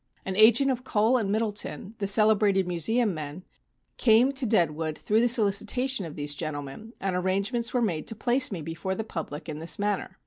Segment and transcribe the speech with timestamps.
[0.25, 3.43] An agent of Kohl and Middleton, the celebrated museum men,
[3.97, 8.51] came to Deadwood through the solicitation of these gentlemen, and arrangements were made to place
[8.51, 10.17] me before the public in this manner.